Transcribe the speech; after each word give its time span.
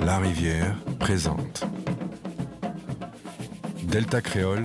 La 0.00 0.18
Rivière 0.18 0.76
présente 0.98 1.64
Delta 3.84 4.20
Créole, 4.20 4.64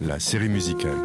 la 0.00 0.18
série 0.18 0.48
musicale. 0.48 0.98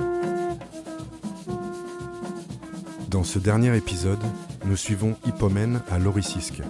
Dans 3.10 3.24
ce 3.24 3.40
dernier 3.40 3.76
épisode, 3.78 4.24
nous 4.66 4.76
suivons 4.76 5.16
Hippomène 5.26 5.82
à 5.90 6.00
Lorissisque, 6.00 6.62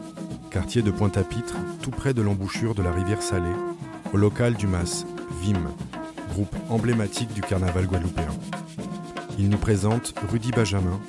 quartier 0.52 0.82
de 0.82 0.91
Pointe-à-Pitre, 0.91 1.55
tout 1.82 1.91
près 1.91 2.14
de 2.14 2.21
l'embouchure 2.21 2.75
de 2.75 2.84
la 2.84 2.91
rivière 2.91 3.21
Salée, 3.21 3.55
local 4.18 4.56
du 4.56 4.66
MAS, 4.66 5.06
VIM, 5.42 5.60
groupe 6.32 6.56
emblématique 6.70 7.34
du 7.34 7.42
carnaval 7.42 7.86
guadeloupéen. 7.86 8.28
Il 9.38 9.50
nous 9.50 9.58
présente 9.58 10.16
Rudy 10.32 10.50
Benjamin, 10.52 11.00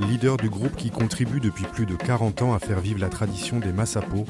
leader 0.00 0.36
du 0.36 0.50
groupe 0.50 0.74
qui 0.74 0.90
contribue 0.90 1.38
depuis 1.38 1.64
plus 1.64 1.86
de 1.86 1.94
40 1.94 2.42
ans 2.42 2.54
à 2.54 2.58
faire 2.58 2.80
vivre 2.80 3.00
la 3.00 3.08
tradition 3.08 3.60
des 3.60 3.72
Massapos, 3.72 4.26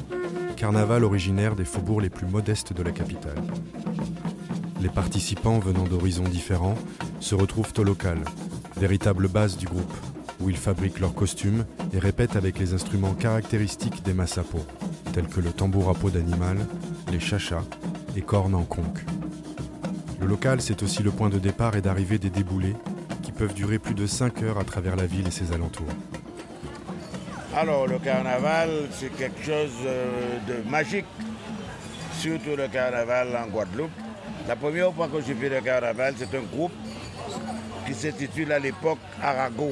carnaval 0.55 1.03
originaire 1.03 1.55
des 1.55 1.65
faubourgs 1.65 2.01
les 2.01 2.11
plus 2.11 2.27
modestes 2.27 2.73
de 2.73 2.83
la 2.83 2.91
capitale. 2.91 3.41
Les 4.81 4.89
participants 4.89 5.57
venant 5.57 5.85
d'horizons 5.85 6.23
différents 6.23 6.77
se 7.19 7.33
retrouvent 7.33 7.73
au 7.79 7.83
local, 7.83 8.19
véritable 8.77 9.27
base 9.27 9.57
du 9.57 9.65
groupe, 9.65 9.93
où 10.39 10.51
ils 10.51 10.57
fabriquent 10.57 10.99
leurs 10.99 11.15
costumes 11.15 11.65
et 11.91 11.97
répètent 11.97 12.35
avec 12.35 12.59
les 12.59 12.75
instruments 12.75 13.15
caractéristiques 13.15 14.03
des 14.03 14.13
Massapos, 14.13 14.65
tels 15.13 15.27
que 15.27 15.41
le 15.41 15.51
tambour 15.51 15.89
à 15.89 15.95
peau 15.95 16.11
d'animal, 16.11 16.57
les 17.11 17.19
chachas 17.19 17.63
et 18.17 18.21
cornes 18.21 18.55
en 18.55 18.63
conque. 18.63 18.99
Le 20.19 20.25
local, 20.25 20.59
c'est 20.59 20.81
aussi 20.81 21.03
le 21.03 21.11
point 21.11 21.29
de 21.29 21.37
départ 21.37 21.75
et 21.75 21.81
d'arrivée 21.81 22.17
des 22.17 22.31
déboulés 22.31 22.75
qui 23.21 23.31
peuvent 23.31 23.53
durer 23.53 23.77
plus 23.77 23.93
de 23.93 24.07
5 24.07 24.41
heures 24.41 24.57
à 24.57 24.63
travers 24.63 24.95
la 24.95 25.05
ville 25.05 25.27
et 25.27 25.31
ses 25.31 25.53
alentours. 25.53 25.87
Alors, 27.55 27.87
le 27.87 27.99
carnaval, 27.99 28.69
c'est 28.91 29.15
quelque 29.15 29.43
chose 29.43 29.71
euh, 29.85 30.37
de 30.47 30.69
magique, 30.69 31.05
surtout 32.13 32.55
le 32.57 32.67
carnaval 32.67 33.29
en 33.35 33.47
Guadeloupe. 33.47 33.91
La 34.47 34.55
première 34.55 34.93
fois 34.93 35.07
que 35.07 35.21
j'ai 35.21 35.35
fait 35.35 35.49
le 35.49 35.61
carnaval, 35.61 36.15
c'est 36.17 36.35
un 36.35 36.43
groupe 36.43 36.71
qui 37.85 37.93
s'intitule 37.93 38.51
à 38.51 38.59
l'époque 38.59 38.99
Arago. 39.21 39.71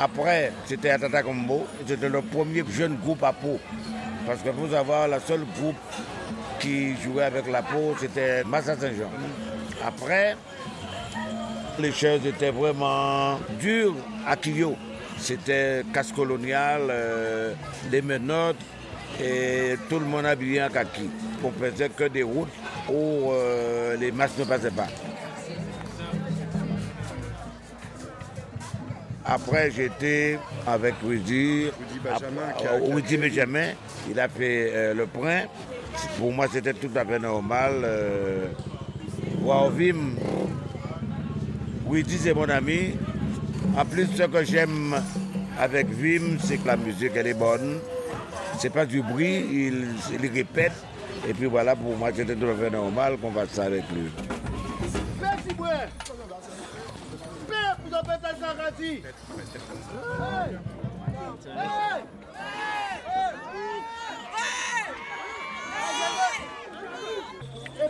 Après, 0.00 0.52
c'était 0.66 0.90
Atata 0.90 1.22
Combo, 1.22 1.66
c'était 1.86 2.08
le 2.08 2.20
premier 2.20 2.64
jeune 2.70 2.96
groupe 2.96 3.22
à 3.22 3.32
peau. 3.32 3.58
Parce 4.26 4.42
que 4.42 4.50
vous 4.50 4.74
avoir 4.74 5.08
la 5.08 5.20
seule 5.20 5.44
groupe 5.58 5.76
qui 6.66 6.96
jouait 7.02 7.22
avec 7.24 7.46
la 7.50 7.62
peau, 7.62 7.94
c'était 7.98 8.42
Massa 8.44 8.76
Saint-Jean. 8.76 9.10
Après, 9.84 10.36
les 11.78 11.92
choses 11.92 12.26
étaient 12.26 12.50
vraiment 12.50 13.38
dures 13.60 13.94
à 14.26 14.36
Kyo. 14.36 14.74
C'était 15.18 15.82
casse 15.94 16.12
colonial, 16.12 16.82
euh, 16.90 17.54
des 17.90 18.02
menottes 18.02 18.56
et 19.22 19.76
tout 19.88 19.98
le 19.98 20.04
monde 20.06 20.26
habillé 20.26 20.62
en 20.62 20.68
kaki. 20.68 21.08
On 21.42 21.50
faisait 21.52 21.88
que 21.88 22.04
des 22.04 22.22
routes 22.22 22.52
où 22.88 23.30
euh, 23.30 23.96
les 23.96 24.10
masses 24.10 24.36
ne 24.38 24.44
passaient 24.44 24.70
pas. 24.70 24.88
Après, 29.24 29.70
j'étais 29.70 30.38
avec 30.66 30.94
Rudy, 31.04 31.70
Rudy 32.80 33.16
Benjamin, 33.16 33.72
il 34.08 34.20
a 34.20 34.28
fait 34.28 34.70
euh, 34.72 34.94
le 34.94 35.06
point. 35.06 35.42
Pour 36.18 36.32
moi, 36.32 36.46
c'était 36.50 36.72
tout 36.74 36.90
à 36.94 37.04
fait 37.04 37.18
normal. 37.18 37.72
Euh, 37.84 38.48
voir 39.40 39.70
Vim, 39.70 40.14
Rudy, 41.88 42.18
c'est 42.18 42.34
mon 42.34 42.48
ami. 42.48 42.94
En 43.76 43.84
plus, 43.84 44.06
ce 44.06 44.22
que 44.22 44.44
j'aime 44.44 44.94
avec 45.58 45.88
Vim, 45.88 46.38
c'est 46.42 46.58
que 46.58 46.66
la 46.66 46.76
musique, 46.76 47.12
elle 47.14 47.26
est 47.26 47.34
bonne. 47.34 47.78
C'est 48.58 48.70
pas 48.70 48.86
du 48.86 49.02
bruit, 49.02 49.44
il, 49.52 50.28
répète. 50.28 50.72
Et 51.28 51.34
puis 51.34 51.46
voilà, 51.46 51.76
pour 51.76 51.96
moi, 51.96 52.10
c'était 52.14 52.34
tout 52.34 52.46
à 52.46 52.54
fait 52.54 52.70
normal 52.70 53.18
qu'on 53.18 53.32
fasse 53.32 53.50
ça 53.50 53.64
avec 53.64 53.84
lui. 53.92 54.10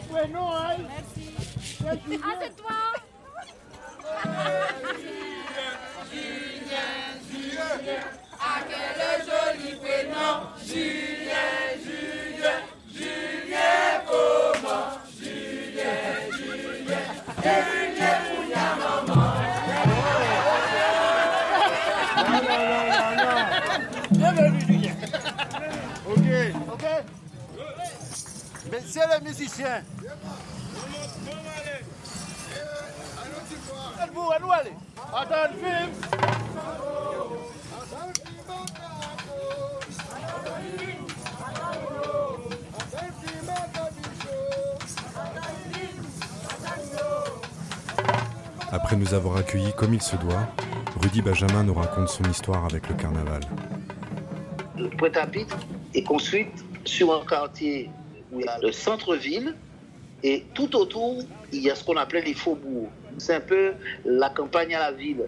Et 0.06 0.12
prénom, 0.12 0.52
hein? 0.52 0.76
Merci. 0.88 1.34
Ah, 1.88 2.34
c'est 2.40 2.56
toi 2.56 2.76
Julien, 6.12 6.88
Julien, 7.30 8.00
ah 8.40 8.60
quel 8.68 9.20
joli 9.26 9.76
prénom 9.76 10.34
Julien, 10.64 11.48
Julien, 11.84 12.58
Julien 12.92 14.02
comment 14.06 14.90
Julien, 15.18 15.98
Julien, 16.36 17.04
Julien 17.42 18.18
ta 18.52 18.66
maman 18.76 19.34
Bienvenue, 24.10 24.60
Julien. 24.66 24.94
Ok. 26.08 26.28
Ok. 26.72 26.84
Mais 28.70 28.80
c'est 28.86 29.06
les 29.06 29.20
musiciens. 29.28 29.82
Après 48.72 48.96
nous 48.96 49.14
avoir 49.14 49.38
accueillis 49.38 49.72
comme 49.76 49.94
il 49.94 50.02
se 50.02 50.16
doit, 50.16 50.46
Rudy 51.00 51.22
Benjamin 51.22 51.64
nous 51.64 51.74
raconte 51.74 52.08
son 52.08 52.24
histoire 52.24 52.64
avec 52.64 52.88
le 52.88 52.94
carnaval. 52.94 53.40
Pointe-à-Pitre 54.98 55.56
est 55.94 56.02
construite 56.02 56.64
sur 56.84 57.14
un 57.14 57.24
quartier 57.24 57.90
où 58.30 58.40
il 58.40 58.46
y 58.46 58.48
a 58.48 58.58
le 58.58 58.72
centre-ville 58.72 59.54
et 60.26 60.44
tout 60.54 60.74
autour, 60.74 61.22
il 61.52 61.62
y 61.62 61.70
a 61.70 61.76
ce 61.76 61.84
qu'on 61.84 61.96
appelait 61.96 62.20
les 62.20 62.34
faubourgs. 62.34 62.90
C'est 63.16 63.34
un 63.34 63.40
peu 63.40 63.74
la 64.04 64.28
campagne 64.28 64.74
à 64.74 64.80
la 64.80 64.90
ville. 64.90 65.22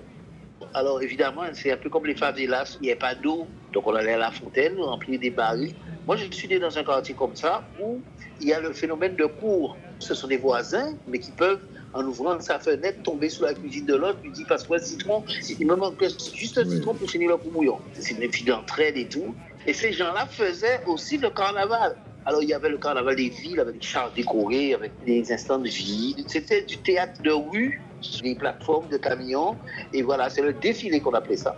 Alors 0.75 1.01
évidemment, 1.01 1.43
c'est 1.53 1.71
un 1.71 1.77
peu 1.77 1.89
comme 1.89 2.05
les 2.05 2.17
favelas, 2.17 2.77
il 2.81 2.87
n'y 2.87 2.93
a 2.93 2.97
pas 2.97 3.15
d'eau, 3.15 3.47
donc 3.73 3.87
on 3.87 3.95
allait 3.95 4.15
à 4.15 4.19
la 4.19 4.33
fontaine, 4.33 4.77
remplir 4.81 5.21
des 5.21 5.31
barils. 5.31 5.77
Moi, 6.05 6.17
je 6.17 6.25
suis 6.35 6.49
né 6.49 6.59
dans 6.59 6.77
un 6.77 6.83
quartier 6.83 7.15
comme 7.15 7.37
ça 7.37 7.63
où 7.81 8.01
il 8.41 8.49
y 8.49 8.53
a 8.53 8.59
le 8.59 8.73
phénomène 8.73 9.15
de 9.15 9.27
cours. 9.27 9.77
Ce 10.01 10.15
sont 10.15 10.27
des 10.27 10.37
voisins, 10.37 10.97
mais 11.07 11.21
qui 11.21 11.31
peuvent, 11.31 11.61
en 11.95 12.05
ouvrant 12.05 12.41
sa 12.41 12.59
fenêtre, 12.59 13.01
tomber 13.05 13.29
sous 13.29 13.45
la 13.45 13.55
cuisine 13.55 13.87
de 13.87 13.95
l'autre, 13.95 14.19
lui 14.25 14.33
dire 14.33 14.47
parce 14.49 14.65
que 14.65 14.79
citron, 14.79 15.23
il 15.61 15.65
me 15.65 15.77
manque 15.77 16.03
juste 16.35 16.59
un 16.59 16.69
citron 16.69 16.95
pour 16.95 17.09
finir 17.09 17.31
le 17.31 17.37
coup 17.37 17.51
bouillon. 17.51 17.79
C'est 17.93 18.19
une 18.19 18.33
fille 18.33 18.47
d'entraide 18.47 18.97
et 18.97 19.07
tout. 19.07 19.33
Et 19.65 19.73
ces 19.73 19.93
gens-là 19.93 20.27
faisaient 20.27 20.81
aussi 20.87 21.19
le 21.19 21.31
carnaval. 21.31 21.97
Alors 22.29 22.43
il 22.43 22.51
y 22.51 22.53
avait 22.53 22.69
le 22.69 22.77
carnaval 22.77 23.17
des 23.17 23.31
villes 23.31 23.59
avec 23.59 23.77
des 23.77 23.81
chars 23.81 24.13
décorés, 24.13 24.75
avec 24.75 24.93
des 25.07 25.33
instants 25.33 25.59
de 25.59 25.67
vie. 25.67 26.15
C'était 26.27 26.61
du 26.61 26.77
théâtre 26.77 27.23
de 27.23 27.31
rue, 27.31 27.81
des 28.23 28.35
plateformes 28.35 28.87
de 28.91 28.99
camions. 28.99 29.57
Et 29.95 30.03
voilà, 30.03 30.29
c'est 30.29 30.43
le 30.43 30.53
défilé 30.53 31.01
qu'on 31.01 31.15
appelait 31.15 31.39
ça. 31.39 31.57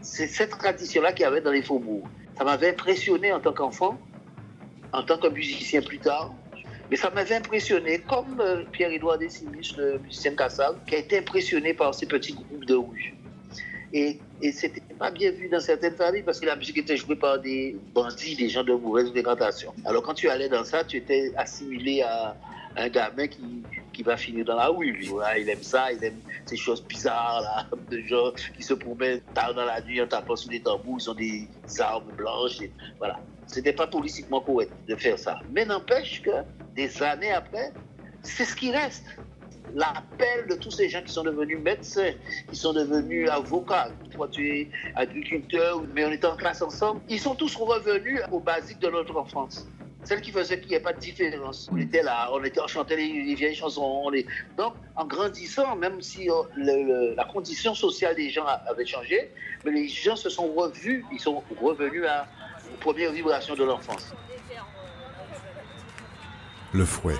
C'est 0.00 0.26
cette 0.26 0.58
tradition-là 0.58 1.12
qu'il 1.12 1.22
y 1.22 1.24
avait 1.24 1.40
dans 1.40 1.52
les 1.52 1.62
faubourgs. 1.62 2.08
Ça 2.36 2.42
m'avait 2.42 2.70
impressionné 2.70 3.32
en 3.32 3.38
tant 3.38 3.52
qu'enfant, 3.52 3.96
en 4.92 5.04
tant 5.04 5.18
que 5.18 5.28
musicien 5.28 5.80
plus 5.80 6.00
tard. 6.00 6.34
Mais 6.90 6.96
ça 6.96 7.10
m'avait 7.10 7.36
impressionné, 7.36 8.00
comme 8.00 8.40
euh, 8.40 8.64
Pierre-Édouard 8.72 9.18
Desimus, 9.18 9.76
le 9.78 10.00
musicien 10.00 10.32
de 10.32 10.36
Cassav, 10.36 10.80
qui 10.88 10.96
a 10.96 10.98
été 10.98 11.18
impressionné 11.18 11.74
par 11.74 11.94
ces 11.94 12.06
petits 12.06 12.34
groupes 12.34 12.64
de 12.64 12.74
rue. 12.74 13.14
Et, 13.94 14.18
et 14.42 14.50
c'était 14.50 14.82
pas 14.98 15.12
bien 15.12 15.30
vu 15.30 15.48
dans 15.48 15.60
certaines 15.60 15.94
familles 15.94 16.24
parce 16.24 16.40
que 16.40 16.46
la 16.46 16.56
musique 16.56 16.78
était 16.78 16.96
jouée 16.96 17.14
par 17.14 17.38
des 17.38 17.76
bandits, 17.94 18.34
des 18.34 18.48
gens 18.48 18.64
de 18.64 18.72
mauvaise 18.72 19.08
fréquentation. 19.10 19.72
Alors 19.84 20.02
quand 20.02 20.14
tu 20.14 20.28
allais 20.28 20.48
dans 20.48 20.64
ça, 20.64 20.82
tu 20.82 20.96
étais 20.96 21.32
assimilé 21.36 22.02
à 22.02 22.36
un 22.76 22.88
gamin 22.88 23.28
qui, 23.28 23.62
qui 23.92 24.02
va 24.02 24.16
finir 24.16 24.44
dans 24.44 24.56
la 24.56 24.66
rue. 24.66 24.98
Il 25.38 25.48
aime 25.48 25.62
ça, 25.62 25.92
il 25.92 26.02
aime 26.02 26.18
ces 26.44 26.56
choses 26.56 26.84
bizarres, 26.84 27.40
là, 27.42 27.66
de 27.90 28.00
gens 28.00 28.32
qui 28.56 28.64
se 28.64 28.74
promènent 28.74 29.20
tard 29.32 29.54
dans 29.54 29.64
la 29.64 29.80
nuit 29.80 30.02
en 30.02 30.08
tapant 30.08 30.34
sur 30.34 30.50
des 30.50 30.60
tambours, 30.60 30.98
ils 31.00 31.10
ont 31.10 31.14
des 31.14 31.48
armes 31.78 32.10
blanches. 32.16 32.60
Et, 32.62 32.72
voilà. 32.98 33.20
Pas 33.76 33.86
politiquement 33.86 34.40
correct 34.40 34.72
de 34.88 34.96
faire 34.96 35.18
ça. 35.18 35.38
Mais 35.52 35.64
n'empêche 35.64 36.22
que 36.22 36.30
des 36.74 37.00
années 37.00 37.30
après, 37.30 37.72
c'est 38.22 38.44
ce 38.44 38.56
qui 38.56 38.72
reste 38.72 39.04
l'appel 39.74 40.46
de 40.48 40.54
tous 40.54 40.70
ces 40.70 40.88
gens 40.88 41.02
qui 41.02 41.12
sont 41.12 41.24
devenus 41.24 41.58
médecins, 41.58 42.12
qui 42.50 42.56
sont 42.56 42.72
devenus 42.72 43.28
avocats. 43.30 43.88
Toi, 44.12 44.28
tu 44.30 44.48
es 44.48 44.68
agriculteur, 44.94 45.82
mais 45.94 46.04
on 46.04 46.10
est 46.10 46.24
en 46.24 46.36
classe 46.36 46.62
ensemble. 46.62 47.00
Ils 47.08 47.20
sont 47.20 47.34
tous 47.34 47.54
revenus 47.56 48.20
aux 48.30 48.40
basiques 48.40 48.80
de 48.80 48.90
notre 48.90 49.16
enfance. 49.16 49.66
celle 50.04 50.20
qui 50.20 50.32
faisait 50.32 50.60
qu'il 50.60 50.68
n'y 50.68 50.74
ait 50.74 50.80
pas 50.80 50.92
de 50.92 51.00
différence. 51.00 51.68
On 51.72 51.78
était 51.78 52.02
là, 52.02 52.28
on, 52.32 52.44
était, 52.44 52.60
on 52.60 52.66
chantait 52.66 52.96
les, 52.96 53.34
vieilles 53.34 53.54
chansons. 53.54 54.10
Donc, 54.58 54.74
en 54.96 55.06
grandissant, 55.06 55.76
même 55.76 56.02
si 56.02 56.30
euh, 56.30 57.14
la 57.16 57.24
condition 57.24 57.74
sociale 57.74 58.14
des 58.14 58.28
gens 58.30 58.44
avait 58.44 58.84
changé, 58.84 59.30
mais 59.64 59.72
les 59.72 59.88
gens 59.88 60.16
se 60.16 60.28
sont 60.28 60.52
revus, 60.52 61.04
ils 61.10 61.20
sont 61.20 61.42
revenus 61.60 62.04
à, 62.06 62.26
aux 62.72 62.76
premières 62.76 63.12
vibrations 63.12 63.54
de 63.54 63.64
l'enfance. 63.64 64.12
Le 66.72 66.84
fouet. 66.84 67.14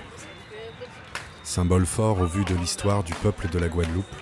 Symbole 1.55 1.87
fort 1.87 2.19
au 2.19 2.27
vu 2.27 2.45
de 2.45 2.57
l'histoire 2.57 3.05
du 3.05 3.15
peuple 3.15 3.47
de 3.47 3.61
la 3.61 3.69
Guadeloupe, 3.69 4.13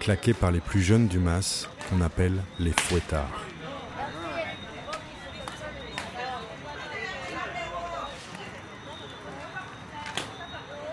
claqué 0.00 0.32
par 0.32 0.50
les 0.50 0.60
plus 0.60 0.80
jeunes 0.80 1.06
du 1.06 1.18
MAS, 1.18 1.68
qu'on 1.90 2.00
appelle 2.00 2.42
les 2.58 2.72
fouettards. 2.72 3.44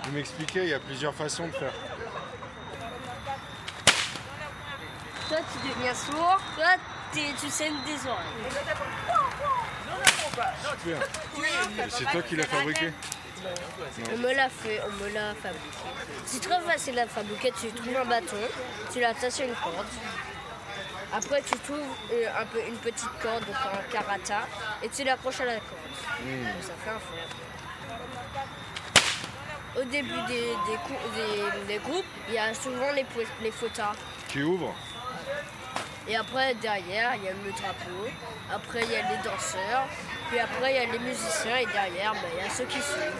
Vous 0.04 0.12
m'expliquez, 0.12 0.63
il 0.63 0.69
y 0.72 0.74
a 0.74 0.80
plusieurs 0.81 1.13
façons 1.13 1.48
de 1.48 1.54
faire. 1.54 1.72
Toi, 5.30 5.38
tu 5.54 5.69
deviens 5.69 5.94
sourd, 5.94 6.38
toi, 6.58 6.75
tu 7.13 7.50
saignes 7.50 7.81
des 7.86 8.10
oreilles. 8.10 8.60
C'est 11.88 12.12
toi 12.12 12.22
qui 12.24 12.36
l'as 12.36 12.44
fabriqué 12.44 12.92
On 14.13 14.18
me 14.18 14.33
l'a 14.33 14.50
fait, 14.50 14.81
on 14.88 15.03
me 15.03 15.13
l'a 15.13 15.33
fabriqué. 15.36 15.77
C'est 16.25 16.42
très 16.42 16.59
facile 16.62 17.00
à 17.00 17.07
fabriquer. 17.07 17.51
Tu 17.59 17.68
trouves 17.68 17.97
un 17.97 18.06
bâton, 18.06 18.38
tu 18.92 19.00
l'attaches 19.00 19.39
à 19.42 19.45
une 19.45 19.56
corde. 19.56 19.86
Après, 21.13 21.42
tu 21.42 21.57
trouves 21.59 21.80
euh, 22.12 22.27
un 22.42 22.45
peu 22.45 22.59
une 22.68 22.75
petite 22.75 23.09
corde, 23.21 23.45
donc 23.45 23.56
un 23.56 23.92
karata, 23.92 24.42
et 24.83 24.89
tu 24.89 25.03
l'accroches 25.03 25.39
à 25.42 25.45
la 25.45 25.53
corde. 25.53 25.80
Hmm. 26.21 26.45
Ça 26.62 26.74
fait 26.83 26.89
un 26.89 27.00
fer. 27.00 27.27
Au 29.77 29.83
début 29.83 30.21
des, 30.27 30.53
des, 31.68 31.77
groupes, 31.80 32.06
il 32.30 32.33
y 32.33 32.38
a 32.38 32.53
souvent 32.53 32.91
les, 32.94 33.06
les 33.41 33.51
fautards. 33.51 33.95
Qui 34.30 34.41
ouvrent 34.41 34.74
Et 36.07 36.15
après, 36.15 36.56
derrière, 36.56 37.15
il 37.15 37.24
y 37.24 37.27
a 37.27 37.31
le 37.31 37.51
drapeau. 37.51 38.09
Après, 38.53 38.83
il 38.83 38.91
y 38.91 38.95
a 38.95 39.09
les 39.09 39.18
danseurs. 39.18 39.88
Puis 40.30 40.39
après, 40.39 40.74
il 40.74 40.75
y 40.75 40.80
a 40.80 40.92
les 40.92 41.00
musiciens. 41.00 41.57
Et 41.57 41.66
derrière, 41.66 42.13
ben, 42.13 42.30
il 42.38 42.44
y 42.44 42.48
a 42.48 42.50
ceux 42.50 42.66
qui 42.66 42.81
suivent. 42.81 43.13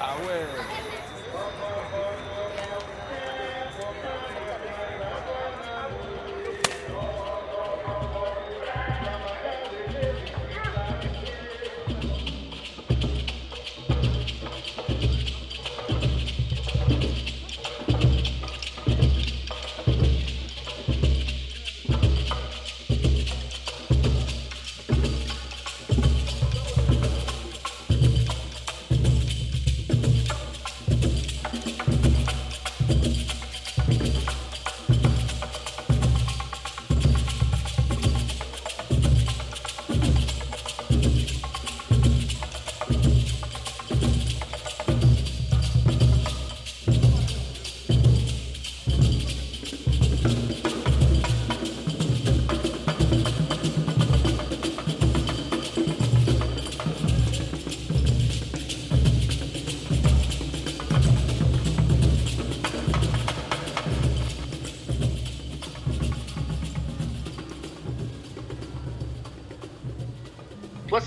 Ah 0.00 0.14
ouais 0.26 0.95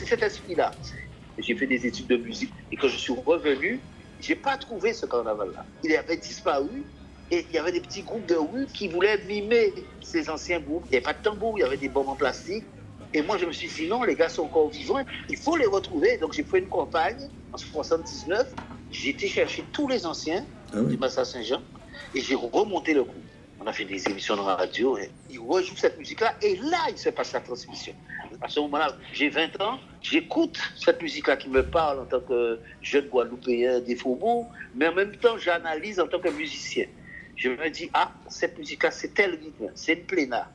cet 0.09 0.23
esprit-là. 0.23 0.71
J'ai 1.37 1.55
fait 1.55 1.67
des 1.67 1.85
études 1.85 2.07
de 2.07 2.17
musique 2.17 2.51
et 2.71 2.75
quand 2.75 2.87
je 2.87 2.97
suis 2.97 3.13
revenu, 3.13 3.79
j'ai 4.19 4.35
pas 4.35 4.57
trouvé 4.57 4.91
ce 4.91 5.05
carnaval-là. 5.05 5.65
Il 5.83 5.95
avait 5.95 6.17
disparu 6.17 6.83
et 7.31 7.45
il 7.47 7.55
y 7.55 7.59
avait 7.59 7.71
des 7.71 7.79
petits 7.79 8.01
groupes 8.01 8.25
de 8.25 8.35
rue 8.35 8.65
qui 8.73 8.87
voulaient 8.87 9.23
mimer 9.25 9.71
ces 10.01 10.29
anciens 10.29 10.59
groupes. 10.59 10.83
Il 10.87 10.91
n'y 10.91 10.97
avait 10.97 11.03
pas 11.03 11.13
de 11.13 11.21
tambour, 11.21 11.57
il 11.57 11.61
y 11.61 11.63
avait 11.63 11.77
des 11.77 11.89
bombes 11.89 12.09
en 12.09 12.15
plastique. 12.15 12.65
Et 13.13 13.21
moi, 13.21 13.37
je 13.37 13.45
me 13.45 13.51
suis 13.51 13.67
dit, 13.67 13.87
non, 13.87 14.03
les 14.03 14.15
gars 14.15 14.29
sont 14.29 14.43
encore 14.43 14.69
vivants, 14.69 15.03
il 15.29 15.37
faut 15.37 15.55
les 15.55 15.65
retrouver. 15.65 16.17
Donc, 16.17 16.33
j'ai 16.33 16.43
fait 16.43 16.59
une 16.59 16.67
campagne 16.67 17.29
en 17.53 17.57
79. 17.57 18.53
J'ai 18.91 19.09
été 19.09 19.27
chercher 19.27 19.63
tous 19.71 19.87
les 19.87 20.05
anciens 20.07 20.43
ah 20.73 20.81
du 20.81 20.97
Massa 20.97 21.23
Saint-Jean 21.23 21.61
et 22.15 22.21
j'ai 22.21 22.35
remonté 22.35 22.93
le 22.93 23.03
groupe 23.03 23.23
on 23.59 23.67
a 23.67 23.73
fait 23.73 23.85
des 23.85 24.07
émissions 24.07 24.35
de 24.35 24.41
radio, 24.41 24.97
et 24.97 25.11
il 25.29 25.39
rejoue 25.39 25.75
cette 25.75 25.97
musique-là, 25.97 26.33
et 26.41 26.55
là, 26.57 26.77
il 26.89 26.97
se 26.97 27.09
passe 27.09 27.33
la 27.33 27.41
transmission. 27.41 27.93
À 28.41 28.47
ce 28.47 28.59
moment-là, 28.61 28.95
j'ai 29.11 29.29
20 29.29 29.61
ans, 29.61 29.79
j'écoute 30.01 30.57
cette 30.77 31.01
musique-là 31.01 31.35
qui 31.35 31.49
me 31.49 31.61
parle 31.61 31.99
en 31.99 32.05
tant 32.05 32.21
que 32.21 32.59
jeune 32.81 33.07
Guadeloupéen 33.07 33.81
des 33.81 33.95
faubourgs, 33.95 34.47
mais 34.75 34.87
en 34.87 34.93
même 34.93 35.15
temps, 35.17 35.37
j'analyse 35.37 35.99
en 35.99 36.07
tant 36.07 36.19
que 36.19 36.29
musicien. 36.29 36.85
Je 37.35 37.49
me 37.49 37.69
dis, 37.69 37.89
ah, 37.93 38.11
cette 38.29 38.57
musique-là, 38.57 38.91
c'est 38.91 39.13
tel 39.13 39.31
rythme, 39.31 39.71
c'est 39.75 39.93
une 39.93 40.05
pléna, 40.05 40.49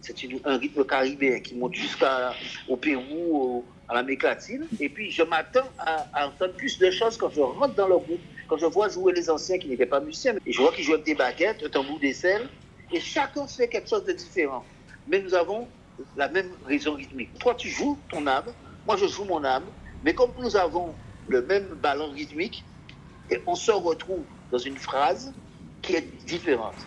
c'est 0.00 0.16
un 0.44 0.56
rythme 0.56 0.84
caribéen 0.84 1.40
qui 1.40 1.54
monte 1.54 1.74
jusqu'au 1.74 2.76
Pérou, 2.76 3.64
à 3.88 3.94
l'Amérique 3.94 4.22
latine, 4.22 4.66
et 4.80 4.88
puis 4.88 5.10
je 5.10 5.22
m'attends 5.22 5.68
à, 5.78 6.26
entendre 6.26 6.54
plus 6.54 6.78
de 6.78 6.90
choses 6.90 7.16
quand 7.16 7.30
je 7.30 7.40
rentre 7.40 7.74
dans 7.74 7.88
le 7.88 7.96
groupe 7.98 8.20
quand 8.46 8.58
je 8.58 8.66
vois 8.66 8.88
jouer 8.88 9.12
les 9.12 9.28
anciens 9.28 9.58
qui 9.58 9.68
n'étaient 9.68 9.86
pas 9.86 10.00
musiciens, 10.00 10.34
et 10.46 10.52
je 10.52 10.60
vois 10.60 10.72
qu'ils 10.72 10.84
jouent 10.84 10.94
avec 10.94 11.06
des 11.06 11.14
baguettes, 11.14 11.62
un 11.64 11.68
tambour 11.68 11.98
des 11.98 12.14
selles, 12.14 12.48
et 12.92 13.00
chacun 13.00 13.46
fait 13.46 13.68
quelque 13.68 13.88
chose 13.88 14.04
de 14.04 14.12
différent. 14.12 14.64
Mais 15.06 15.20
nous 15.20 15.34
avons 15.34 15.68
la 16.16 16.28
même 16.28 16.50
raison 16.64 16.94
rythmique. 16.94 17.38
Toi, 17.38 17.54
tu 17.54 17.68
joues 17.68 17.98
ton 18.10 18.26
âme, 18.26 18.52
moi, 18.86 18.96
je 18.96 19.06
joue 19.06 19.24
mon 19.24 19.44
âme, 19.44 19.66
mais 20.02 20.14
comme 20.14 20.32
nous 20.38 20.56
avons 20.56 20.94
le 21.28 21.42
même 21.42 21.68
ballon 21.74 22.10
rythmique, 22.10 22.64
et 23.30 23.42
on 23.46 23.54
se 23.54 23.70
retrouve 23.70 24.24
dans 24.50 24.58
une 24.58 24.78
phrase 24.78 25.34
qui 25.82 25.94
est 25.94 26.24
différente. 26.26 26.86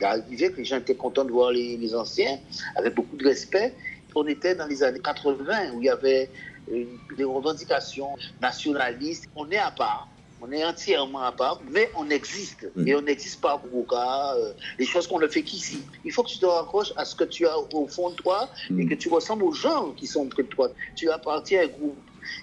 Il 0.00 0.04
arrivé 0.04 0.50
que 0.50 0.56
les 0.56 0.64
gens 0.64 0.78
étaient 0.78 0.96
contents 0.96 1.24
de 1.24 1.30
voir 1.30 1.52
les, 1.52 1.76
les 1.76 1.94
anciens, 1.94 2.40
avec 2.74 2.94
beaucoup 2.94 3.16
de 3.16 3.24
respect. 3.24 3.76
On 4.14 4.26
était 4.26 4.54
dans 4.54 4.66
les 4.66 4.82
années 4.82 5.00
80, 5.00 5.72
où 5.72 5.80
il 5.80 5.86
y 5.86 5.88
avait 5.88 6.32
des 6.68 7.24
revendications 7.24 8.16
nationalistes. 8.40 9.26
On 9.36 9.48
est 9.50 9.58
à 9.58 9.70
part. 9.70 10.11
On 10.44 10.50
est 10.50 10.64
entièrement 10.64 11.22
à 11.22 11.30
part, 11.30 11.60
mais 11.70 11.88
on 11.96 12.10
existe. 12.10 12.68
Et 12.84 12.96
on 12.96 13.02
n'existe 13.02 13.40
pas 13.40 13.58
pour 13.58 13.86
cas, 13.86 14.34
euh, 14.34 14.52
les 14.76 14.84
choses 14.84 15.06
qu'on 15.06 15.20
ne 15.20 15.28
fait 15.28 15.42
qu'ici. 15.42 15.80
Il 16.04 16.10
faut 16.10 16.24
que 16.24 16.30
tu 16.30 16.38
te 16.38 16.46
raccroches 16.46 16.92
à 16.96 17.04
ce 17.04 17.14
que 17.14 17.22
tu 17.22 17.46
as 17.46 17.56
au 17.56 17.86
fond 17.86 18.10
de 18.10 18.16
toi 18.16 18.48
et 18.76 18.84
que 18.86 18.94
tu 18.94 19.08
ressembles 19.08 19.44
aux 19.44 19.52
gens 19.52 19.92
qui 19.92 20.08
sont 20.08 20.26
près 20.26 20.42
de 20.42 20.48
toi. 20.48 20.70
Tu 20.96 21.08
appartiens 21.10 21.60
à 21.60 21.64
un 21.64 21.68
groupe. 21.68 21.96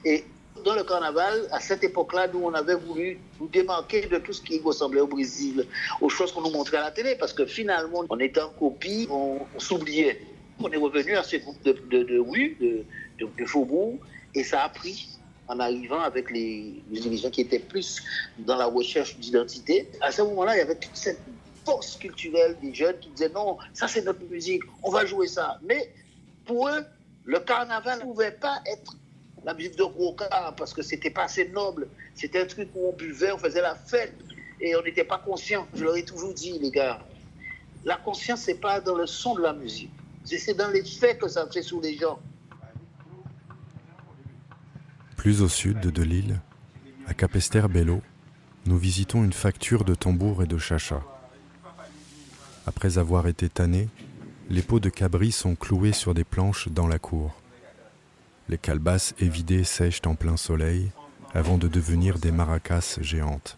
Et 0.05 0.23
dans 0.63 0.75
le 0.75 0.83
carnaval, 0.83 1.47
à 1.51 1.59
cette 1.59 1.83
époque-là, 1.83 2.29
nous, 2.33 2.41
on 2.43 2.53
avait 2.53 2.75
voulu 2.75 3.19
nous 3.39 3.47
démarquer 3.47 4.05
de 4.07 4.17
tout 4.17 4.31
ce 4.31 4.41
qui 4.41 4.59
ressemblait 4.59 5.01
au 5.01 5.07
Brésil, 5.07 5.65
aux 5.99 6.09
choses 6.09 6.31
qu'on 6.31 6.41
nous 6.41 6.51
montrait 6.51 6.77
à 6.77 6.81
la 6.81 6.91
télé, 6.91 7.15
parce 7.19 7.33
que 7.33 7.45
finalement, 7.45 8.05
on 8.09 8.19
était 8.19 8.41
en 8.41 8.49
copie, 8.49 9.07
on, 9.09 9.39
s'oubliait. 9.57 10.21
On 10.59 10.69
est 10.69 10.77
revenu 10.77 11.15
à 11.17 11.23
ce 11.23 11.35
groupe 11.37 11.61
de, 11.63 11.75
de, 11.89 12.03
de 12.03 12.19
rue, 12.19 12.57
de, 12.61 12.85
de, 13.19 13.45
faubourg, 13.45 13.97
et 14.35 14.43
ça 14.43 14.63
a 14.63 14.69
pris 14.69 15.18
en 15.49 15.59
arrivant 15.59 15.99
avec 15.99 16.29
les, 16.31 16.81
les 16.91 17.31
qui 17.31 17.41
étaient 17.41 17.59
plus 17.59 18.01
dans 18.37 18.55
la 18.55 18.67
recherche 18.67 19.17
d'identité. 19.17 19.89
À 19.99 20.11
ce 20.11 20.21
moment-là, 20.21 20.55
il 20.55 20.59
y 20.59 20.61
avait 20.61 20.75
toute 20.75 20.95
cette 20.95 21.21
force 21.65 21.97
culturelle 21.97 22.55
des 22.61 22.73
jeunes 22.73 22.97
qui 22.99 23.09
disaient 23.09 23.29
non, 23.29 23.57
ça 23.73 23.87
c'est 23.87 24.03
notre 24.03 24.23
musique, 24.25 24.61
on 24.83 24.91
va 24.91 25.05
jouer 25.05 25.27
ça. 25.27 25.59
Mais 25.63 25.91
pour 26.45 26.69
eux, 26.69 26.85
le 27.25 27.39
carnaval 27.39 27.99
ne 27.99 28.03
pouvait 28.05 28.31
pas 28.31 28.61
être 28.65 28.95
la 29.43 29.53
musique 29.53 29.75
de 29.75 29.83
Roca 29.83 30.53
parce 30.55 30.73
que 30.73 30.83
c'était 30.83 31.09
pas 31.09 31.23
assez 31.23 31.49
noble. 31.49 31.87
C'était 32.13 32.41
un 32.41 32.45
truc 32.45 32.69
où 32.75 32.89
on 32.89 32.93
buvait, 32.93 33.31
on 33.31 33.37
faisait 33.37 33.61
la 33.61 33.75
fête 33.75 34.13
et 34.61 34.75
on 34.75 34.83
n'était 34.83 35.03
pas 35.03 35.17
conscient. 35.17 35.67
Je 35.73 35.83
leur 35.83 35.97
ai 35.97 36.05
toujours 36.05 36.33
dit, 36.33 36.59
les 36.59 36.69
gars, 36.69 36.99
la 37.85 37.95
conscience, 37.97 38.41
c'est 38.41 38.59
pas 38.59 38.79
dans 38.81 38.95
le 38.95 39.07
son 39.07 39.35
de 39.35 39.41
la 39.41 39.53
musique. 39.53 39.91
C'est 40.25 40.53
dans 40.53 40.69
les 40.69 40.83
faits 40.83 41.19
que 41.19 41.27
ça 41.27 41.47
fait 41.47 41.63
sous 41.63 41.81
les 41.81 41.95
gens. 41.97 42.19
Plus 45.19 45.41
au 45.41 45.49
sud 45.49 45.81
de 45.81 46.01
l'île, 46.01 46.39
à 47.05 47.13
Capester-Bello, 47.13 48.01
nous 48.65 48.77
visitons 48.77 49.21
une 49.21 49.33
facture 49.33 49.83
de 49.83 49.93
tambour 49.93 50.43
et 50.43 50.47
de 50.47 50.57
chacha. 50.57 51.01
Après 52.65 52.97
avoir 52.97 53.27
été 53.27 53.49
tannés, 53.49 53.89
les 54.49 54.61
pots 54.61 54.79
de 54.79 54.87
cabri 54.87 55.33
sont 55.33 55.55
cloués 55.55 55.91
sur 55.91 56.13
des 56.13 56.23
planches 56.23 56.69
dans 56.69 56.87
la 56.87 56.99
cour. 56.99 57.35
Les 58.47 58.57
calebasses 58.57 59.13
évidées 59.19 59.65
sèchent 59.65 59.99
en 60.05 60.15
plein 60.15 60.37
soleil 60.37 60.89
avant 61.33 61.57
de 61.57 61.67
devenir 61.67 62.17
des 62.17 62.31
maracas 62.31 62.97
géantes. 63.01 63.57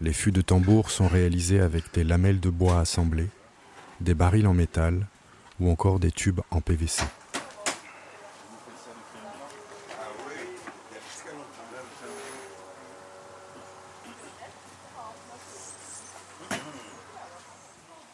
Les 0.00 0.14
fûts 0.14 0.32
de 0.32 0.40
tambour 0.40 0.90
sont 0.90 1.06
réalisés 1.06 1.60
avec 1.60 1.92
des 1.92 2.02
lamelles 2.04 2.40
de 2.40 2.48
bois 2.48 2.80
assemblées, 2.80 3.28
des 4.00 4.14
barils 4.14 4.46
en 4.46 4.54
métal 4.54 5.06
ou 5.60 5.70
encore 5.70 6.00
des 6.00 6.12
tubes 6.12 6.40
en 6.50 6.62
PVC. 6.62 7.04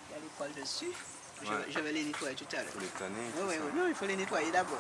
Il 0.09 0.12
y 0.12 0.17
a 0.17 0.21
les 0.21 0.29
poils 0.37 0.53
dessus. 0.61 0.93
Je, 1.43 1.49
Ouais. 1.49 1.55
je 1.71 1.79
vais 1.81 1.93
les 1.93 2.05
nettoyer 2.05 2.35
tout 2.35 2.45
à 2.53 2.57
l'heure. 2.62 2.73
Faut 2.73 2.74
les 2.85 2.91
tanner. 3.00 3.26
Oui, 3.37 3.57
oui. 3.57 3.71
Non, 3.81 3.87
il 3.88 3.95
faut 3.95 4.05
les 4.07 4.17
nettoyer 4.17 4.50
d'abord. 4.50 4.79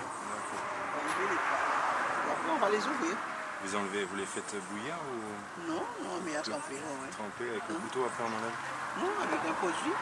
Après, 2.30 2.52
on 2.52 2.58
va 2.58 2.68
les 2.70 2.78
ouvrir. 2.78 3.16
Vous 3.64 3.76
enlevez, 3.76 4.04
vous 4.04 4.16
les 4.16 4.26
faites 4.26 4.54
bouillir 4.70 4.94
ou? 5.08 5.70
Non, 5.72 5.82
non, 6.04 6.20
mais 6.24 6.36
à 6.36 6.42
tremper. 6.42 6.74
ouais, 6.74 7.10
tremper 7.16 7.48
avec 7.50 7.62
le 7.68 7.74
Hein? 7.74 7.78
couteau 7.82 8.04
après 8.04 8.22
on 8.24 8.28
enlève? 8.36 8.52
Non, 9.00 9.10
avec 9.24 9.40
un 9.48 9.54
produit. 9.54 9.92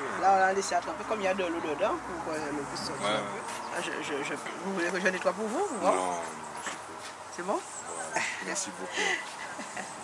Hein. 0.00 0.20
Là, 0.20 0.28
on 0.32 0.42
a 0.48 0.52
laissé 0.54 0.74
à 0.74 0.80
tremper. 0.80 1.04
Comme 1.08 1.20
il 1.20 1.24
y 1.24 1.28
a 1.28 1.34
de 1.34 1.44
l'eau 1.44 1.60
dedans, 1.60 1.94
pour 2.24 2.34
puisse 2.34 2.86
sortir 2.86 3.04
Ouais, 3.04 3.12
un 3.12 3.82
peu. 3.82 3.82
Je, 3.82 3.90
je, 4.02 4.22
je- 4.24 4.34
vous 4.64 4.72
voulez 4.74 4.88
que 4.90 5.00
je 5.00 5.08
nettoie 5.08 5.32
pour 5.32 5.46
vous 5.46 5.66
vous 5.70 5.84
Non, 5.84 6.14
C'est 7.36 7.42
bon? 7.44 7.60
Merci 8.46 8.70
beaucoup. 8.80 9.10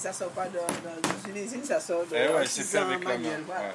ça 0.00 0.12
sort 0.12 0.30
pas 0.30 0.46
dans, 0.46 0.60
dans, 0.66 1.00
dans 1.08 1.28
une 1.28 1.36
usine, 1.36 1.64
ça 1.64 1.78
sort 1.80 2.04
de 2.06 2.14
Eh 2.16 2.28
ouais, 2.28 2.42
un 2.42 2.46
c'est 2.46 2.62
fait 2.64 2.78
avec 2.78 3.04
la 3.04 3.18
main, 3.18 3.24
ouais. 3.28 3.38
voilà. 3.46 3.72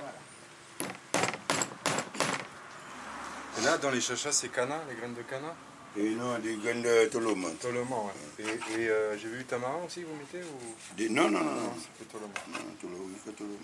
Et 3.58 3.62
là, 3.64 3.78
dans 3.78 3.92
les 3.92 4.02
chachas, 4.02 4.32
c'est 4.32 4.50
canard, 4.50 4.82
les 4.90 4.96
graines 4.96 5.14
de 5.14 5.22
canard 5.22 5.56
Et 5.98 6.10
non, 6.16 6.38
des 6.40 6.56
graines 6.58 6.82
de 6.82 7.06
toloman. 7.06 7.54
Toloman, 7.56 8.06
ouais. 8.08 8.46
Et, 8.46 8.82
et 8.82 8.90
euh, 8.90 9.18
j'ai 9.18 9.30
vu 9.30 9.46
tamarin 9.46 9.80
aussi, 9.86 10.04
vous 10.04 10.16
mettez 10.16 10.42
ou? 10.46 10.96
Des- 10.98 11.10
Non, 11.10 11.30
non, 11.30 11.40
non, 11.40 11.46
Non, 11.52 11.62
non. 11.62 11.74
c'est 11.78 12.04
fait 12.04 12.12
toloman. 12.12 12.34
Non, 12.52 12.60
tolo- 12.82 13.10
il 13.10 13.20
fait 13.20 13.32
toloman. 13.38 13.58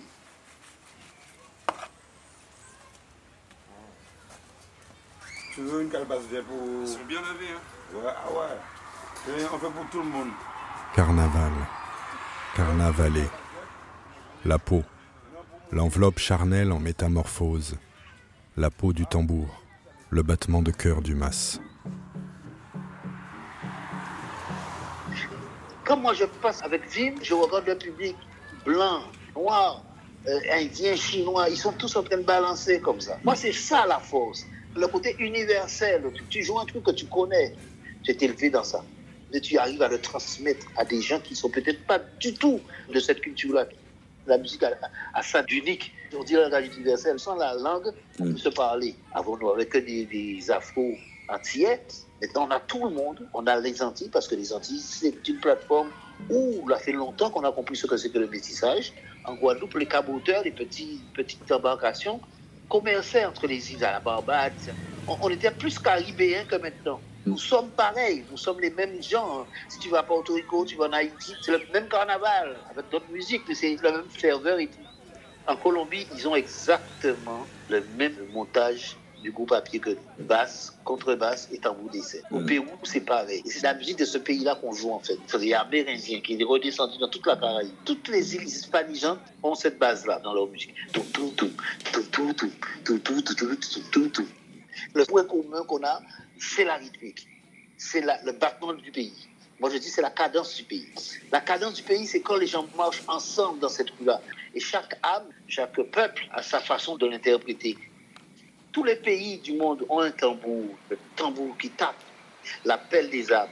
Tu 5.54 5.62
veux 5.62 5.82
une 5.82 5.90
calebasse 5.90 6.24
verte 6.32 6.46
pour... 6.46 6.58
Ils 6.82 6.88
sont 6.88 7.04
bien 7.08 7.22
lavés, 7.22 7.52
hein 7.52 7.60
Ouais, 7.94 8.02
ah 8.16 8.32
ouais. 8.32 9.34
Et 9.42 9.44
on 9.54 9.60
fait 9.60 9.70
pour 9.70 9.86
tout 9.92 10.00
le 10.00 10.06
monde. 10.10 10.30
Carnaval. 10.96 11.52
La 14.46 14.60
peau. 14.60 14.84
L'enveloppe 15.72 16.20
charnelle 16.20 16.72
en 16.72 16.80
métamorphose. 16.80 17.76
La 18.58 18.70
peau 18.70 18.92
du 18.92 19.06
tambour. 19.06 19.64
Le 20.10 20.24
battement 20.24 20.62
de 20.62 20.72
cœur 20.72 21.02
du 21.02 21.16
mas. 21.16 21.60
Quand 25.86 25.98
moi 25.98 26.14
je 26.14 26.26
passe 26.26 26.62
avec 26.64 26.90
Vim, 26.90 27.16
je 27.22 27.34
regarde 27.34 27.68
le 27.68 27.78
public 27.78 28.16
blanc, 28.66 29.02
noir, 29.36 29.84
euh, 30.28 30.40
indien, 30.54 30.96
chinois, 30.96 31.50
ils 31.50 31.58
sont 31.58 31.74
tous 31.74 31.96
en 31.96 32.04
train 32.04 32.18
de 32.18 32.24
balancer 32.24 32.80
comme 32.80 33.02
ça. 33.02 33.18
Moi, 33.24 33.36
c'est 33.36 33.54
ça 33.54 33.86
la 33.88 34.00
force. 34.00 34.46
Le 34.76 34.88
côté 34.88 35.16
universel. 35.20 36.04
Tu, 36.30 36.44
joues 36.44 36.60
un 36.60 36.66
truc 36.66 36.84
que 36.84 36.92
tu 36.92 37.06
connais. 37.06 37.56
Es 38.08 38.18
élevé 38.22 38.50
dans 38.50 38.64
ça. 38.64 38.84
Tu 39.40 39.58
arrives 39.58 39.82
à 39.82 39.88
le 39.88 40.00
transmettre 40.00 40.66
à 40.78 40.84
des 40.86 41.02
gens 41.02 41.20
qui 41.20 41.36
sont 41.36 41.50
peut-être 41.50 41.86
pas 41.86 42.00
du 42.20 42.34
tout 42.34 42.60
de 42.94 43.00
cette 43.00 43.22
culture-là. 43.22 43.66
La 44.28 44.38
musique 44.38 44.64
a, 44.64 44.72
a 45.14 45.24
ça 45.24 45.42
d'unique. 45.44 45.94
On 46.14 46.24
dit 46.24 46.34
le 46.34 46.42
langage 46.42 46.68
universel. 46.68 47.20
Sans 47.20 47.36
la 47.36 47.54
langue, 47.56 47.92
on 48.20 48.26
peut 48.32 48.38
se 48.38 48.50
parler. 48.50 48.96
Avons-nous 49.14 49.50
avec 49.50 49.70
que 49.70 49.78
des, 49.78 50.06
des 50.06 50.52
afro 50.52 50.96
antillais 51.30 51.82
Maintenant, 52.22 52.48
on 52.48 52.52
a 52.52 52.60
tout 52.60 52.84
le 52.84 52.92
monde. 52.92 53.28
On 53.34 53.48
a 53.48 53.60
les 53.60 53.82
Antilles, 53.82 54.10
parce 54.10 54.28
que 54.28 54.36
les 54.36 54.54
Antilles, 54.54 54.80
c'est 54.80 55.28
une 55.28 55.40
plateforme 55.40 55.90
où 56.30 56.64
il 56.68 56.74
a 56.74 56.78
fait 56.78 56.92
longtemps 56.92 57.32
qu'on 57.32 57.44
a 57.44 57.52
compris 57.52 57.76
ce 57.76 57.88
que 57.88 57.98
c'est 57.98 58.12
que 58.12 58.20
le 58.20 58.28
métissage. 58.28 58.94
En 59.26 59.36
Guadeloupe, 59.36 59.74
les 59.76 59.88
caboteurs, 59.88 60.44
les 60.44 60.52
petits, 60.52 61.02
petites 61.16 61.52
embarcations, 61.52 62.22
commerçaient 62.70 63.26
entre 63.26 63.48
les 63.48 63.74
îles 63.74 63.84
à 63.84 63.94
la 63.94 64.00
Barbade. 64.00 64.54
On, 65.08 65.18
on 65.22 65.30
était 65.30 65.52
plus 65.52 65.80
caribéens 65.80 66.46
que 66.46 66.58
maintenant. 66.58 67.02
Nous 67.26 67.38
sommes 67.38 67.70
pareils, 67.72 68.26
nous 68.32 68.38
sommes 68.38 68.60
les 68.60 68.72
mêmes 68.72 69.02
gens. 69.02 69.46
Si 69.70 69.80
tu 69.80 69.90
vas 69.90 70.00
à 70.00 70.04
Porto 70.04 70.34
Rico, 70.34 70.66
tu 70.66 70.76
vas 70.76 70.86
en 70.86 70.94
Haïti, 70.94 71.34
c'est 71.42 71.52
le 71.52 71.62
même 71.72 71.88
carnaval, 71.88 72.58
avec 72.70 72.90
d'autres 72.90 73.12
musiques, 73.12 73.44
mais 73.48 73.56
c'est 73.56 73.78
la 73.84 73.92
même 73.92 74.10
ferveur 74.10 74.60
et 74.60 74.68
tout. 74.68 74.80
En 75.48 75.56
Colombie, 75.56 76.08
ils 76.16 76.28
ont 76.28 76.36
exactement 76.36 77.48
le 77.70 77.84
même 77.96 78.16
montage 78.32 78.98
du 79.22 79.32
groupe 79.32 79.52
à 79.52 79.62
pied 79.62 79.80
que. 79.80 79.98
Basse, 80.20 80.78
contrebasse 80.84 81.48
et 81.52 81.60
tambour 81.60 81.90
d'essai. 81.92 82.24
Au 82.32 82.40
Pérou, 82.40 82.66
c'est 82.84 83.02
pareil. 83.02 83.42
Et 83.46 83.50
c'est 83.50 83.64
la 83.64 83.74
musique 83.74 84.00
de 84.00 84.06
ce 84.06 84.18
pays-là 84.18 84.56
qu'on 84.56 84.74
joue 84.74 84.92
en 84.92 85.00
fait. 85.00 85.18
C'est 85.28 85.38
les 85.40 85.54
Amérindiens 85.54 86.22
qui 86.22 86.40
est 86.40 86.44
redescendu 86.44 86.98
dans 86.98 87.10
toute 87.10 87.26
la 87.26 87.36
Caraïbe. 87.36 87.72
Toutes 87.86 88.08
les 88.08 88.36
îles 88.36 88.44
hispanisantes 88.44 89.20
ont 89.44 89.56
cette 89.56 89.78
base-là 89.80 90.20
dans 90.20 90.34
leur 90.34 90.48
musique. 90.48 90.74
Tout, 90.92 91.06
tout, 91.14 91.34
tout, 91.36 91.52
tout, 91.92 92.04
tout, 92.12 92.34
tout, 92.34 92.50
tout, 92.84 93.00
tout, 93.00 93.22
tout, 93.22 93.36
tout, 93.36 93.56
tout, 93.56 93.82
tout, 93.92 94.10
tout. 94.10 94.28
Le 94.94 95.06
point 95.06 95.26
commun 95.26 95.64
qu'on 95.68 95.84
a, 95.84 96.02
c'est 96.42 96.64
la 96.66 96.76
rythmique. 96.76 97.28
C'est 97.78 98.02
le 98.02 98.32
battement 98.34 98.74
du 98.74 98.92
pays. 98.92 99.28
Moi, 99.60 99.70
je 99.70 99.78
dis 99.78 99.90
c'est 99.90 100.02
la 100.02 100.10
cadence 100.10 100.56
du 100.56 100.64
pays. 100.64 100.90
La 101.32 101.40
cadence 101.40 101.76
du 101.76 101.84
pays, 101.84 102.08
c'est 102.08 102.22
quand 102.22 102.38
les 102.38 102.48
gens 102.48 102.68
marchent 102.76 103.04
ensemble 103.08 103.60
dans 103.60 103.70
cette 103.70 103.92
rue-là. 103.92 104.22
Et 104.54 104.60
chaque 104.60 104.98
âme, 105.04 105.30
chaque 105.48 105.74
peuple 105.74 106.28
a 106.32 106.42
sa 106.42 106.60
façon 106.60 106.98
de 106.98 107.06
l'interpréter. 107.06 107.78
Tous 108.72 108.84
les 108.84 108.96
pays 108.96 109.38
du 109.38 109.54
monde 109.54 109.86
ont 109.90 110.00
un 110.00 110.12
tambour, 110.12 110.66
le 110.90 110.98
tambour 111.16 111.58
qui 111.58 111.70
tape, 111.70 112.02
l'appel 112.66 113.10
des 113.10 113.32
âmes. 113.32 113.50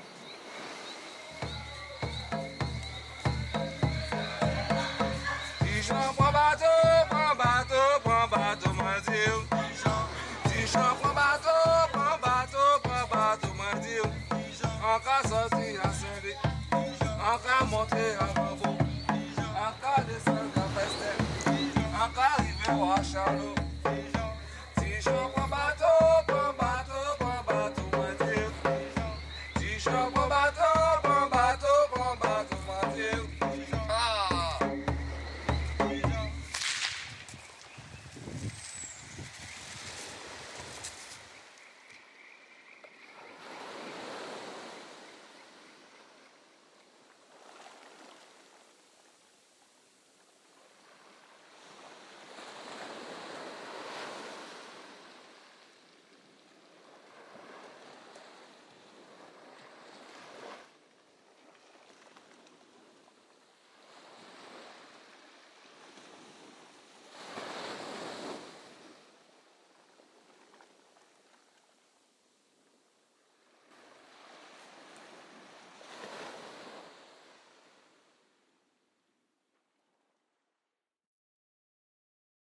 Acari 22.01 22.55
meu 22.65 22.93
achado 22.93 23.58